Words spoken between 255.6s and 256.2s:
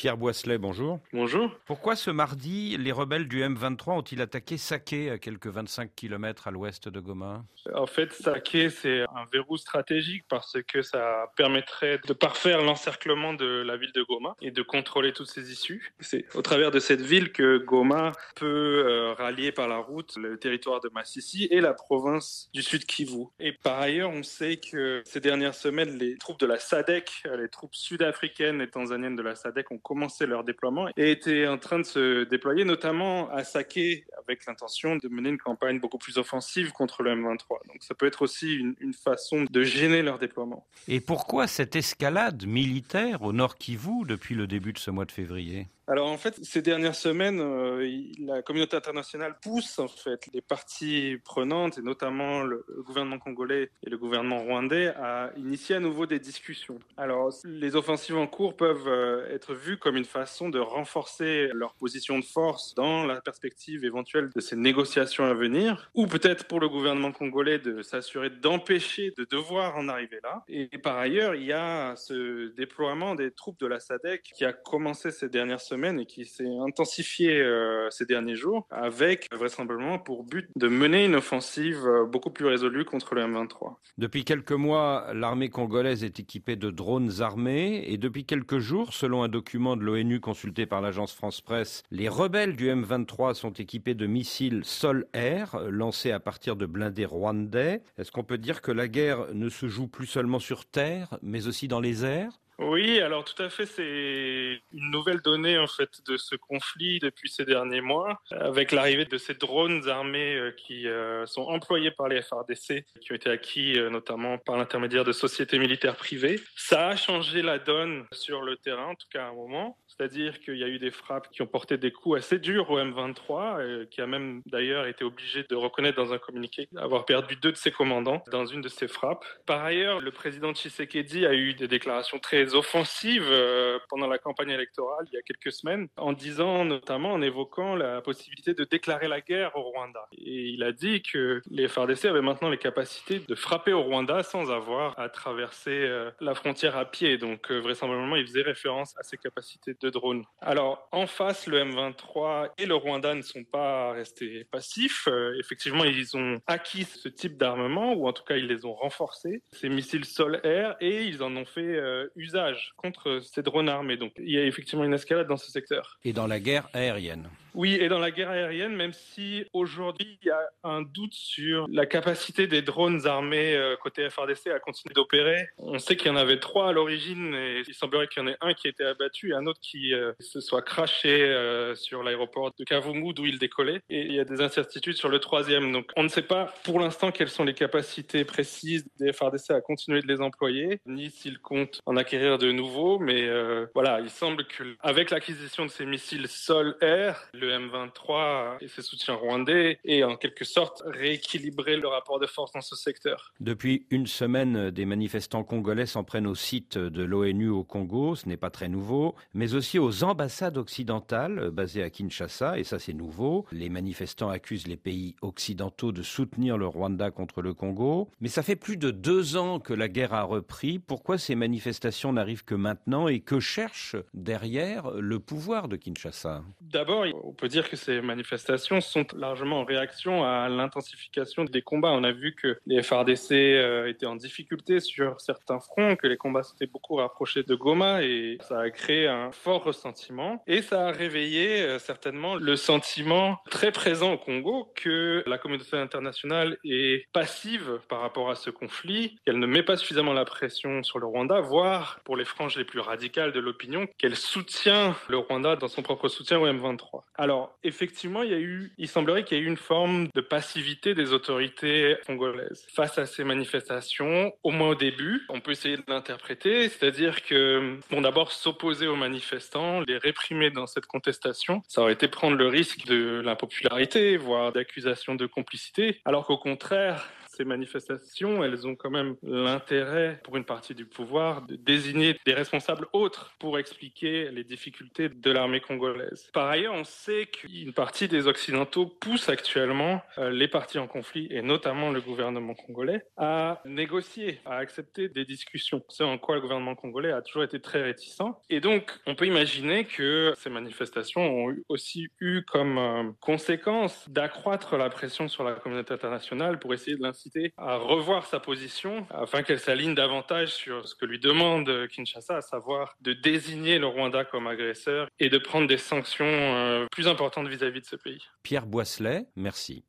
son propre